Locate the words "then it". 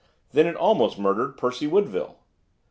0.31-0.55